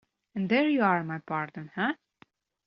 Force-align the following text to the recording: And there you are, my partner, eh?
And 0.33 0.49
there 0.49 0.67
you 0.67 0.81
are, 0.81 1.03
my 1.03 1.19
partner, 1.19 1.71
eh? 1.77 1.93